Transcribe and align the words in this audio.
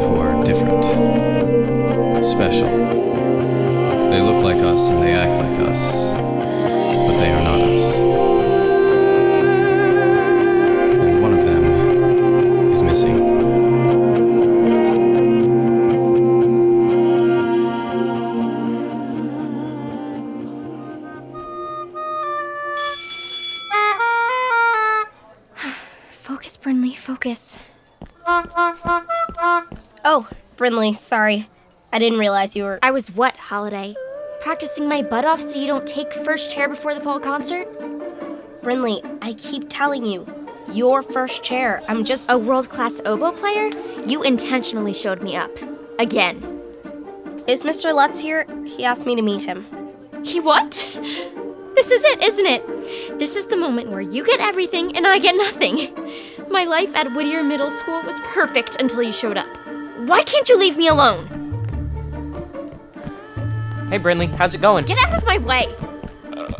who 0.00 0.16
are 0.16 0.42
different, 0.44 0.82
special. 2.24 2.70
They 4.10 4.20
look 4.20 4.42
like 4.42 4.62
us 4.62 4.88
and 4.88 5.02
they 5.02 5.12
act 5.12 5.36
like 5.38 5.68
us, 5.68 6.12
but 6.12 7.18
they 7.18 7.30
are 7.30 7.42
not 7.42 7.60
us. 7.60 7.98
And 11.00 11.22
one 11.22 11.34
of 11.38 11.44
them 11.44 12.72
is 12.72 12.82
missing. 12.82 13.18
Focus, 26.10 26.56
Brinley, 26.56 26.96
focus. 26.96 27.58
Brinley, 30.70 30.94
sorry. 30.94 31.46
I 31.92 31.98
didn't 31.98 32.20
realize 32.20 32.54
you 32.54 32.62
were. 32.62 32.78
I 32.80 32.92
was 32.92 33.10
what, 33.10 33.34
Holiday? 33.34 33.96
Practicing 34.40 34.88
my 34.88 35.02
butt 35.02 35.24
off 35.24 35.40
so 35.40 35.58
you 35.58 35.66
don't 35.66 35.84
take 35.84 36.12
first 36.12 36.48
chair 36.48 36.68
before 36.68 36.94
the 36.94 37.00
fall 37.00 37.18
concert? 37.18 37.66
Brinley, 38.62 39.02
I 39.20 39.32
keep 39.32 39.64
telling 39.68 40.04
you, 40.04 40.24
your 40.72 41.02
first 41.02 41.42
chair. 41.42 41.82
I'm 41.88 42.04
just. 42.04 42.30
A 42.30 42.38
world 42.38 42.68
class 42.68 43.00
oboe 43.04 43.32
player? 43.32 43.68
You 44.06 44.22
intentionally 44.22 44.92
showed 44.92 45.24
me 45.24 45.34
up. 45.34 45.50
Again. 45.98 46.36
Is 47.48 47.64
Mr. 47.64 47.92
Lutz 47.92 48.20
here? 48.20 48.46
He 48.64 48.84
asked 48.84 49.06
me 49.06 49.16
to 49.16 49.22
meet 49.22 49.42
him. 49.42 49.66
He 50.22 50.38
what? 50.38 50.88
This 51.74 51.90
is 51.90 52.04
it, 52.04 52.22
isn't 52.22 52.46
it? 52.46 53.18
This 53.18 53.34
is 53.34 53.46
the 53.46 53.56
moment 53.56 53.90
where 53.90 54.00
you 54.00 54.24
get 54.24 54.38
everything 54.38 54.96
and 54.96 55.04
I 55.04 55.18
get 55.18 55.34
nothing. 55.34 55.92
My 56.48 56.62
life 56.62 56.94
at 56.94 57.12
Whittier 57.12 57.42
Middle 57.42 57.72
School 57.72 58.02
was 58.02 58.20
perfect 58.20 58.76
until 58.80 59.02
you 59.02 59.12
showed 59.12 59.36
up. 59.36 59.48
Why 60.10 60.24
can't 60.24 60.48
you 60.48 60.58
leave 60.58 60.76
me 60.76 60.88
alone? 60.88 61.28
Hey, 63.90 63.98
Brinley, 64.00 64.26
how's 64.34 64.56
it 64.56 64.60
going? 64.60 64.84
Get 64.84 64.98
out 65.06 65.16
of 65.16 65.24
my 65.24 65.38
way! 65.38 65.72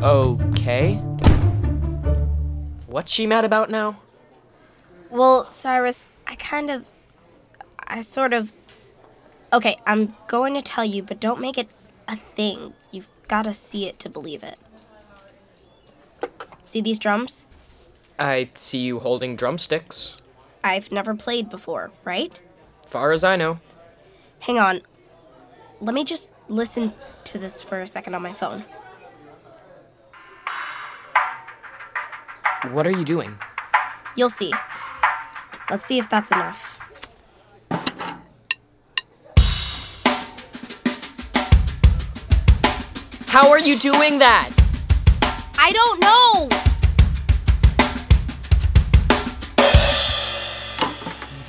Uh, 0.00 0.36
okay. 0.50 0.94
What's 2.86 3.10
she 3.10 3.26
mad 3.26 3.44
about 3.44 3.68
now? 3.68 4.00
Well, 5.10 5.48
Cyrus, 5.48 6.06
I 6.28 6.36
kind 6.36 6.70
of. 6.70 6.86
I 7.88 8.02
sort 8.02 8.32
of. 8.32 8.52
Okay, 9.52 9.74
I'm 9.84 10.14
going 10.28 10.54
to 10.54 10.62
tell 10.62 10.84
you, 10.84 11.02
but 11.02 11.18
don't 11.18 11.40
make 11.40 11.58
it 11.58 11.66
a 12.06 12.14
thing. 12.14 12.74
You've 12.92 13.08
got 13.26 13.46
to 13.46 13.52
see 13.52 13.88
it 13.88 13.98
to 13.98 14.08
believe 14.08 14.44
it. 14.44 14.60
See 16.62 16.80
these 16.80 17.00
drums? 17.00 17.48
I 18.16 18.50
see 18.54 18.78
you 18.78 19.00
holding 19.00 19.34
drumsticks. 19.34 20.16
I've 20.62 20.92
never 20.92 21.16
played 21.16 21.48
before, 21.48 21.90
right? 22.04 22.40
Far 22.90 23.12
as 23.12 23.22
I 23.22 23.36
know. 23.36 23.60
Hang 24.40 24.58
on. 24.58 24.80
Let 25.80 25.94
me 25.94 26.02
just 26.02 26.32
listen 26.48 26.92
to 27.22 27.38
this 27.38 27.62
for 27.62 27.80
a 27.80 27.86
second 27.86 28.14
on 28.16 28.22
my 28.22 28.32
phone. 28.32 28.64
What 32.72 32.88
are 32.88 32.90
you 32.90 33.04
doing? 33.04 33.38
You'll 34.16 34.28
see. 34.28 34.52
Let's 35.70 35.84
see 35.84 36.00
if 36.00 36.10
that's 36.10 36.32
enough. 36.32 36.80
How 43.28 43.50
are 43.50 43.60
you 43.60 43.78
doing 43.78 44.18
that? 44.18 44.50
I 45.56 45.70
don't 45.70 46.00
know! 46.00 46.48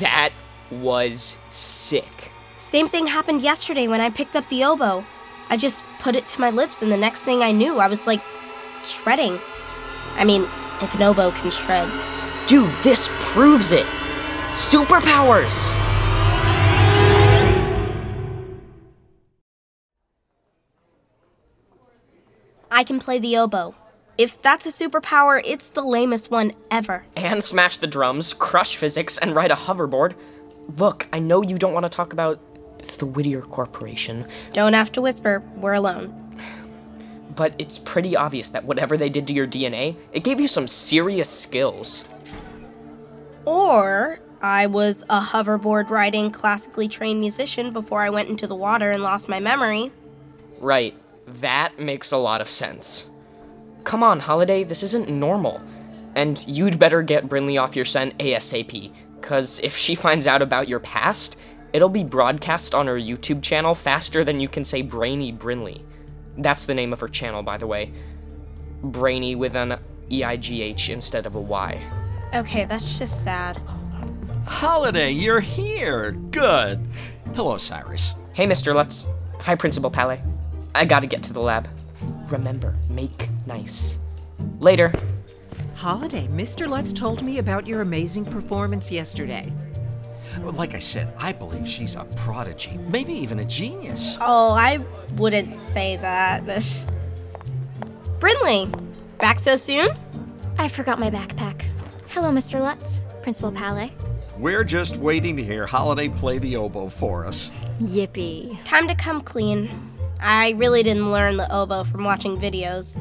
That 0.00 0.32
was 0.70 1.38
sick. 1.50 2.32
Same 2.56 2.86
thing 2.86 3.06
happened 3.06 3.42
yesterday 3.42 3.88
when 3.88 4.00
I 4.00 4.10
picked 4.10 4.36
up 4.36 4.48
the 4.48 4.64
oboe. 4.64 5.04
I 5.48 5.56
just 5.56 5.84
put 5.98 6.14
it 6.14 6.28
to 6.28 6.40
my 6.40 6.50
lips, 6.50 6.82
and 6.82 6.92
the 6.92 6.96
next 6.96 7.22
thing 7.22 7.42
I 7.42 7.52
knew, 7.52 7.78
I 7.78 7.88
was 7.88 8.06
like 8.06 8.20
shredding. 8.82 9.38
I 10.14 10.24
mean, 10.24 10.42
if 10.80 10.94
an 10.94 11.02
oboe 11.02 11.32
can 11.32 11.50
shred. 11.50 11.90
Dude, 12.46 12.70
this 12.82 13.08
proves 13.18 13.72
it. 13.72 13.86
Superpowers! 14.54 15.76
I 22.70 22.84
can 22.84 22.98
play 22.98 23.18
the 23.18 23.36
oboe. 23.36 23.74
If 24.16 24.40
that's 24.42 24.66
a 24.66 24.70
superpower, 24.70 25.40
it's 25.44 25.70
the 25.70 25.82
lamest 25.82 26.30
one 26.30 26.52
ever. 26.70 27.06
And 27.16 27.42
smash 27.42 27.78
the 27.78 27.86
drums, 27.86 28.32
crush 28.34 28.76
physics, 28.76 29.18
and 29.18 29.34
ride 29.34 29.50
a 29.50 29.54
hoverboard. 29.54 30.14
Look, 30.78 31.06
I 31.12 31.18
know 31.18 31.42
you 31.42 31.58
don't 31.58 31.72
want 31.72 31.84
to 31.84 31.90
talk 31.90 32.12
about 32.12 32.40
the 32.98 33.06
Whittier 33.06 33.42
Corporation, 33.42 34.26
Don't 34.52 34.72
have 34.72 34.90
to 34.92 35.00
whisper, 35.02 35.42
we're 35.56 35.74
alone. 35.74 36.14
but 37.36 37.54
it's 37.58 37.78
pretty 37.78 38.16
obvious 38.16 38.48
that 38.50 38.64
whatever 38.64 38.96
they 38.96 39.08
did 39.08 39.26
to 39.26 39.32
your 39.32 39.46
DNA, 39.46 39.96
it 40.12 40.24
gave 40.24 40.40
you 40.40 40.48
some 40.48 40.66
serious 40.66 41.28
skills. 41.28 42.04
Or 43.44 44.20
I 44.42 44.66
was 44.66 45.02
a 45.10 45.20
hoverboard 45.20 45.90
riding, 45.90 46.30
classically 46.30 46.88
trained 46.88 47.20
musician 47.20 47.72
before 47.72 48.00
I 48.00 48.10
went 48.10 48.28
into 48.28 48.46
the 48.46 48.54
water 48.54 48.90
and 48.90 49.02
lost 49.02 49.28
my 49.28 49.40
memory. 49.40 49.92
Right, 50.58 50.94
that 51.26 51.78
makes 51.78 52.12
a 52.12 52.16
lot 52.18 52.40
of 52.40 52.48
sense. 52.48 53.08
Come 53.84 54.02
on, 54.02 54.20
Holiday, 54.20 54.64
this 54.64 54.82
isn't 54.82 55.08
normal. 55.08 55.60
And 56.14 56.44
you'd 56.46 56.78
better 56.78 57.02
get 57.02 57.28
Brinley 57.28 57.60
off 57.60 57.76
your 57.76 57.84
scent 57.84 58.16
ASAP, 58.18 58.92
cause 59.22 59.60
if 59.60 59.76
she 59.76 59.94
finds 59.94 60.26
out 60.26 60.42
about 60.42 60.68
your 60.68 60.80
past, 60.80 61.36
it'll 61.72 61.88
be 61.88 62.04
broadcast 62.04 62.74
on 62.74 62.86
her 62.86 62.96
YouTube 62.96 63.42
channel 63.42 63.74
faster 63.74 64.24
than 64.24 64.40
you 64.40 64.48
can 64.48 64.64
say 64.64 64.82
Brainy 64.82 65.32
Brinley. 65.32 65.82
That's 66.38 66.66
the 66.66 66.74
name 66.74 66.92
of 66.92 67.00
her 67.00 67.08
channel, 67.08 67.42
by 67.42 67.58
the 67.58 67.66
way. 67.66 67.92
Brainy 68.82 69.34
with 69.34 69.54
an 69.56 69.78
E 70.10 70.24
I 70.24 70.36
G 70.36 70.62
H 70.62 70.90
instead 70.90 71.26
of 71.26 71.34
a 71.34 71.40
Y. 71.40 71.82
Okay, 72.34 72.64
that's 72.64 72.98
just 72.98 73.22
sad. 73.22 73.60
Holiday, 74.46 75.10
you're 75.10 75.40
here. 75.40 76.12
Good. 76.12 76.86
Hello, 77.34 77.56
Cyrus. 77.56 78.14
Hey, 78.32 78.46
Mr. 78.46 78.74
Lutz. 78.74 79.06
Hi, 79.40 79.54
Principal 79.54 79.90
Palais. 79.90 80.22
I 80.74 80.84
gotta 80.84 81.06
get 81.06 81.22
to 81.24 81.32
the 81.32 81.40
lab. 81.40 81.68
Remember, 82.28 82.74
make 82.88 83.28
nice. 83.46 83.98
Later. 84.58 84.92
Holiday, 85.80 86.28
Mr. 86.28 86.68
Lutz 86.68 86.92
told 86.92 87.22
me 87.22 87.38
about 87.38 87.66
your 87.66 87.80
amazing 87.80 88.26
performance 88.26 88.92
yesterday. 88.92 89.50
Like 90.42 90.74
I 90.74 90.78
said, 90.78 91.10
I 91.16 91.32
believe 91.32 91.66
she's 91.66 91.94
a 91.94 92.04
prodigy, 92.16 92.76
maybe 92.88 93.14
even 93.14 93.38
a 93.38 93.46
genius. 93.46 94.18
Oh, 94.20 94.50
I 94.50 94.84
wouldn't 95.14 95.56
say 95.56 95.96
that. 95.96 96.44
Brinley, 98.18 98.70
back 99.20 99.38
so 99.38 99.56
soon? 99.56 99.88
I 100.58 100.68
forgot 100.68 100.98
my 100.98 101.10
backpack. 101.10 101.64
Hello, 102.08 102.28
Mr. 102.28 102.60
Lutz, 102.60 103.02
Principal 103.22 103.50
Palais. 103.50 103.94
We're 104.36 104.64
just 104.64 104.98
waiting 104.98 105.34
to 105.38 105.42
hear 105.42 105.66
Holiday 105.66 106.10
play 106.10 106.36
the 106.36 106.56
oboe 106.56 106.90
for 106.90 107.24
us. 107.24 107.50
Yippee. 107.80 108.62
Time 108.64 108.86
to 108.86 108.94
come 108.94 109.22
clean. 109.22 109.70
I 110.20 110.50
really 110.58 110.82
didn't 110.82 111.10
learn 111.10 111.38
the 111.38 111.50
oboe 111.50 111.84
from 111.84 112.04
watching 112.04 112.38
videos. 112.38 112.98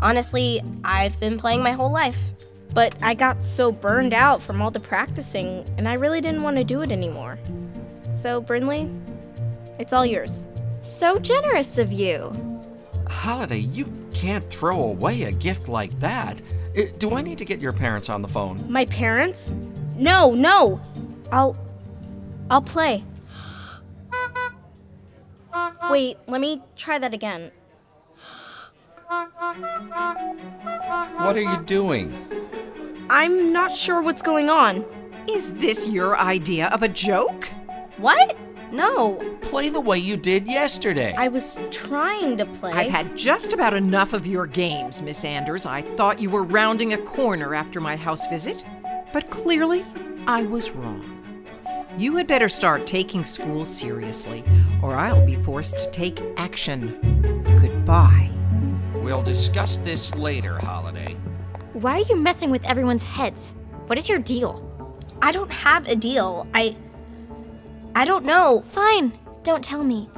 Honestly, 0.00 0.60
I've 0.84 1.18
been 1.20 1.38
playing 1.38 1.62
my 1.62 1.72
whole 1.72 1.92
life. 1.92 2.32
But 2.74 2.94
I 3.02 3.14
got 3.14 3.42
so 3.42 3.72
burned 3.72 4.12
out 4.12 4.42
from 4.42 4.60
all 4.60 4.70
the 4.70 4.80
practicing, 4.80 5.66
and 5.78 5.88
I 5.88 5.94
really 5.94 6.20
didn't 6.20 6.42
want 6.42 6.56
to 6.58 6.64
do 6.64 6.82
it 6.82 6.90
anymore. 6.90 7.38
So, 8.12 8.42
Brinley, 8.42 8.88
it's 9.78 9.92
all 9.92 10.04
yours. 10.04 10.42
So 10.80 11.18
generous 11.18 11.78
of 11.78 11.92
you. 11.92 12.32
Holiday, 13.08 13.58
you 13.58 13.90
can't 14.12 14.48
throw 14.50 14.80
away 14.82 15.24
a 15.24 15.32
gift 15.32 15.68
like 15.68 15.98
that. 16.00 16.40
Do 16.98 17.14
I 17.14 17.22
need 17.22 17.38
to 17.38 17.44
get 17.44 17.60
your 17.60 17.72
parents 17.72 18.08
on 18.08 18.22
the 18.22 18.28
phone? 18.28 18.70
My 18.70 18.84
parents? 18.84 19.50
No, 19.96 20.34
no. 20.34 20.80
I'll 21.32 21.56
I'll 22.50 22.62
play. 22.62 23.04
Wait, 25.90 26.16
let 26.26 26.40
me 26.40 26.62
try 26.76 26.98
that 26.98 27.12
again. 27.12 27.50
What 31.18 31.36
are 31.36 31.40
you 31.40 31.62
doing? 31.64 32.14
I'm 33.10 33.52
not 33.52 33.72
sure 33.72 34.02
what's 34.02 34.22
going 34.22 34.50
on. 34.50 34.84
Is 35.28 35.52
this 35.54 35.88
your 35.88 36.18
idea 36.18 36.68
of 36.68 36.82
a 36.82 36.88
joke? 36.88 37.48
What? 37.96 38.36
No, 38.70 39.38
Play 39.48 39.70
the 39.70 39.80
way 39.80 39.98
you 39.98 40.18
did 40.18 40.46
yesterday. 40.46 41.14
I 41.16 41.28
was 41.28 41.58
trying 41.70 42.36
to 42.36 42.44
play. 42.44 42.70
I've 42.70 42.90
had 42.90 43.16
just 43.16 43.54
about 43.54 43.72
enough 43.72 44.12
of 44.12 44.26
your 44.26 44.46
games, 44.46 45.00
Miss 45.00 45.24
Anders. 45.24 45.64
I 45.64 45.80
thought 45.80 46.20
you 46.20 46.28
were 46.28 46.42
rounding 46.42 46.92
a 46.92 46.98
corner 46.98 47.54
after 47.54 47.80
my 47.80 47.96
house 47.96 48.26
visit, 48.26 48.62
but 49.14 49.30
clearly 49.30 49.86
I 50.26 50.42
was 50.42 50.70
wrong. 50.72 51.02
You 51.96 52.16
had 52.16 52.26
better 52.26 52.46
start 52.46 52.86
taking 52.86 53.24
school 53.24 53.64
seriously, 53.64 54.44
or 54.82 54.96
I'll 54.96 55.24
be 55.24 55.36
forced 55.36 55.78
to 55.78 55.90
take 55.90 56.20
action. 56.36 57.00
Goodbye. 57.58 58.30
We'll 59.08 59.22
discuss 59.22 59.78
this 59.78 60.14
later, 60.16 60.58
Holiday. 60.58 61.16
Why 61.72 61.92
are 61.92 62.04
you 62.10 62.14
messing 62.14 62.50
with 62.50 62.62
everyone's 62.66 63.02
heads? 63.02 63.54
What 63.86 63.96
is 63.96 64.06
your 64.06 64.18
deal? 64.18 64.62
I 65.22 65.32
don't 65.32 65.50
have 65.50 65.88
a 65.88 65.96
deal. 65.96 66.46
I 66.52 66.76
I 67.94 68.04
don't 68.04 68.26
know. 68.26 68.62
Fine, 68.68 69.18
don't 69.44 69.64
tell 69.64 69.82
me. 69.82 70.10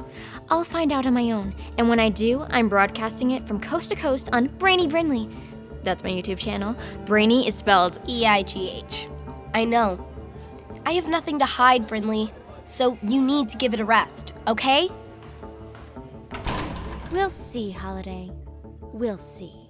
I'll 0.49 0.65
find 0.65 0.91
out 0.91 1.05
on 1.05 1.13
my 1.13 1.31
own, 1.31 1.55
and 1.77 1.87
when 1.87 2.01
I 2.01 2.09
do, 2.09 2.45
I'm 2.49 2.67
broadcasting 2.67 3.31
it 3.31 3.47
from 3.47 3.61
coast 3.61 3.91
to 3.91 3.95
coast 3.95 4.29
on 4.33 4.47
Brainy 4.57 4.89
Brinley. 4.89 5.33
That's 5.83 6.03
my 6.03 6.09
YouTube 6.09 6.39
channel. 6.39 6.75
Brainy 7.05 7.47
is 7.47 7.55
spelled 7.55 7.97
E 8.09 8.25
I 8.25 8.43
G 8.43 8.71
H. 8.71 9.07
I 9.53 9.63
know. 9.63 10.05
I 10.85 10.91
have 10.91 11.07
nothing 11.07 11.39
to 11.39 11.45
hide, 11.45 11.87
Brinley. 11.87 12.29
So 12.65 12.97
you 13.01 13.21
need 13.21 13.47
to 13.47 13.57
give 13.57 13.73
it 13.73 13.79
a 13.79 13.85
rest, 13.85 14.33
okay? 14.49 14.89
We'll 17.13 17.29
see, 17.29 17.71
Holiday. 17.71 18.29
We'll 18.93 19.17
see. 19.17 19.69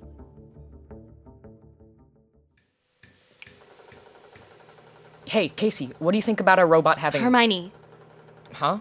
Hey, 5.27 5.49
Casey, 5.49 5.91
what 5.99 6.11
do 6.11 6.17
you 6.17 6.21
think 6.21 6.39
about 6.39 6.59
our 6.59 6.67
robot 6.67 6.97
having. 6.97 7.21
Hermione. 7.21 7.71
Huh? 8.53 8.79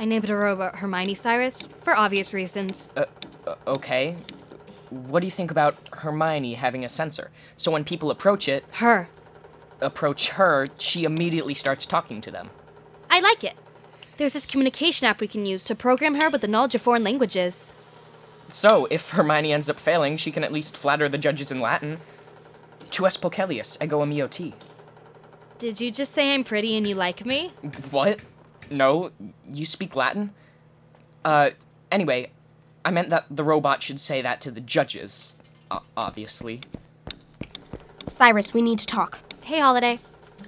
I 0.00 0.04
named 0.04 0.24
it 0.24 0.30
a 0.30 0.36
robot 0.36 0.76
Hermione 0.76 1.14
Cyrus 1.14 1.68
for 1.82 1.94
obvious 1.94 2.32
reasons. 2.32 2.90
Uh, 2.96 3.04
uh, 3.46 3.54
okay. 3.66 4.16
What 4.88 5.20
do 5.20 5.26
you 5.26 5.30
think 5.30 5.50
about 5.50 5.76
Hermione 5.92 6.54
having 6.54 6.84
a 6.84 6.88
sensor? 6.88 7.30
So 7.56 7.70
when 7.70 7.84
people 7.84 8.10
approach 8.10 8.48
it, 8.48 8.64
Her. 8.72 9.08
approach 9.80 10.30
her, 10.30 10.66
she 10.78 11.04
immediately 11.04 11.54
starts 11.54 11.86
talking 11.86 12.20
to 12.22 12.30
them. 12.30 12.50
I 13.08 13.20
like 13.20 13.44
it. 13.44 13.54
There's 14.16 14.32
this 14.32 14.46
communication 14.46 15.06
app 15.06 15.20
we 15.20 15.28
can 15.28 15.46
use 15.46 15.62
to 15.64 15.74
program 15.76 16.16
her 16.16 16.28
with 16.28 16.40
the 16.40 16.48
knowledge 16.48 16.74
of 16.74 16.82
foreign 16.82 17.04
languages. 17.04 17.72
So, 18.52 18.86
if 18.90 19.10
Hermione 19.10 19.52
ends 19.52 19.68
up 19.70 19.78
failing, 19.78 20.16
she 20.16 20.30
can 20.30 20.42
at 20.44 20.52
least 20.52 20.76
flatter 20.76 21.08
the 21.08 21.18
judges 21.18 21.50
in 21.50 21.58
Latin. 21.60 21.98
Tu 22.90 23.06
es 23.06 23.16
Pocelius, 23.16 23.78
ego 23.82 24.04
mio 24.04 24.26
ti. 24.26 24.54
Did 25.58 25.80
you 25.80 25.90
just 25.90 26.14
say 26.14 26.34
I'm 26.34 26.42
pretty 26.42 26.76
and 26.76 26.86
you 26.86 26.94
like 26.94 27.24
me? 27.24 27.52
What? 27.90 28.20
No, 28.70 29.10
you 29.52 29.64
speak 29.66 29.94
Latin? 29.94 30.32
Uh, 31.24 31.50
anyway, 31.92 32.30
I 32.84 32.90
meant 32.90 33.10
that 33.10 33.26
the 33.30 33.44
robot 33.44 33.82
should 33.82 34.00
say 34.00 34.22
that 34.22 34.40
to 34.42 34.50
the 34.50 34.60
judges, 34.60 35.38
o- 35.70 35.82
obviously. 35.96 36.60
Cyrus, 38.08 38.52
we 38.54 38.62
need 38.62 38.78
to 38.78 38.86
talk. 38.86 39.20
Hey, 39.42 39.60
Holiday. 39.60 39.98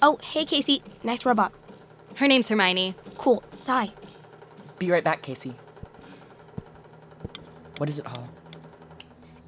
Oh, 0.01 0.19
hey, 0.23 0.45
Casey. 0.45 0.83
Nice 1.05 1.25
robot. 1.27 1.53
Her 2.17 2.27
name's 2.27 2.49
Hermione. 2.49 2.95
Cool. 3.19 3.43
Sigh. 3.55 3.91
Be 4.79 4.91
right 4.91 5.05
back, 5.05 5.23
Casey. 5.23 5.55
What 7.83 7.89
is 7.89 7.99
it, 7.99 8.07
Hall? 8.07 8.29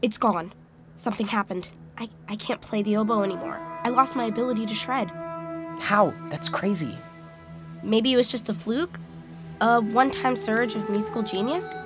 It's 0.02 0.18
gone. 0.18 0.52
Something 0.96 1.28
happened. 1.28 1.70
I, 1.96 2.08
I 2.28 2.34
can't 2.34 2.60
play 2.60 2.82
the 2.82 2.96
oboe 2.96 3.22
anymore. 3.22 3.60
I 3.84 3.90
lost 3.90 4.16
my 4.16 4.24
ability 4.24 4.66
to 4.66 4.74
shred. 4.74 5.08
How? 5.78 6.12
That's 6.30 6.48
crazy. 6.48 6.98
Maybe 7.84 8.12
it 8.12 8.16
was 8.16 8.28
just 8.32 8.48
a 8.48 8.52
fluke? 8.52 8.98
A 9.60 9.80
one 9.80 10.10
time 10.10 10.34
surge 10.34 10.74
of 10.74 10.90
musical 10.90 11.22
genius? 11.22 11.78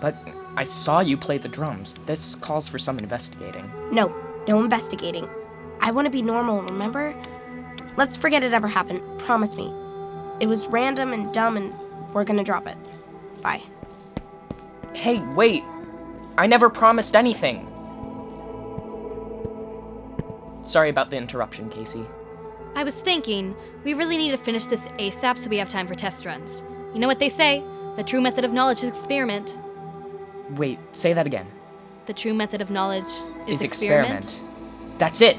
But 0.00 0.16
I 0.56 0.64
saw 0.64 1.00
you 1.00 1.18
play 1.18 1.36
the 1.36 1.48
drums. 1.48 1.92
This 2.06 2.36
calls 2.36 2.66
for 2.66 2.78
some 2.78 2.98
investigating. 2.98 3.70
No, 3.92 4.16
no 4.48 4.60
investigating. 4.60 5.28
I 5.82 5.90
want 5.90 6.06
to 6.06 6.10
be 6.10 6.22
normal, 6.22 6.62
remember? 6.62 7.14
Let's 7.98 8.16
forget 8.16 8.42
it 8.42 8.54
ever 8.54 8.66
happened. 8.66 9.02
Promise 9.18 9.56
me. 9.56 9.70
It 10.40 10.46
was 10.46 10.66
random 10.68 11.12
and 11.12 11.34
dumb, 11.34 11.58
and 11.58 11.74
we're 12.14 12.24
gonna 12.24 12.44
drop 12.44 12.66
it. 12.66 12.78
Bye. 13.42 13.60
Hey, 14.96 15.18
wait! 15.34 15.62
I 16.38 16.46
never 16.46 16.70
promised 16.70 17.14
anything! 17.14 17.68
Sorry 20.62 20.88
about 20.88 21.10
the 21.10 21.18
interruption, 21.18 21.68
Casey. 21.68 22.06
I 22.74 22.82
was 22.82 22.94
thinking, 22.94 23.54
we 23.84 23.92
really 23.92 24.16
need 24.16 24.30
to 24.30 24.38
finish 24.38 24.64
this 24.64 24.80
ASAP 24.98 25.36
so 25.36 25.50
we 25.50 25.58
have 25.58 25.68
time 25.68 25.86
for 25.86 25.94
test 25.94 26.24
runs. 26.24 26.64
You 26.94 27.00
know 27.00 27.06
what 27.06 27.18
they 27.18 27.28
say? 27.28 27.62
The 27.96 28.04
true 28.04 28.22
method 28.22 28.46
of 28.46 28.54
knowledge 28.54 28.78
is 28.78 28.88
experiment. 28.88 29.58
Wait, 30.52 30.78
say 30.92 31.12
that 31.12 31.26
again. 31.26 31.46
The 32.06 32.14
true 32.14 32.32
method 32.32 32.62
of 32.62 32.70
knowledge 32.70 33.04
is, 33.46 33.60
Is 33.60 33.62
experiment. 33.62 34.42
That's 34.96 35.20
it! 35.20 35.36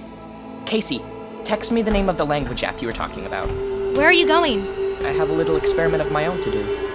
Casey, 0.68 1.02
text 1.46 1.72
me 1.72 1.82
the 1.82 1.92
name 1.92 2.10
of 2.10 2.18
the 2.18 2.26
language 2.28 2.64
app 2.64 2.80
you 2.80 2.88
were 2.88 2.94
talking 2.94 3.26
about. 3.26 3.50
Where 3.98 4.06
are 4.06 4.14
you 4.14 4.28
going? 4.28 4.62
I 5.04 5.14
have 5.14 5.32
a 5.32 5.34
little 5.34 5.56
experiment 5.56 6.04
of 6.04 6.12
my 6.12 6.28
own 6.28 6.44
to 6.44 6.52
do. 6.52 6.88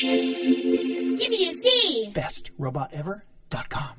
Give 0.00 1.30
me 1.30 1.48
a 1.48 1.54
C. 1.54 2.12
BestRobotEver.com. 2.14 3.97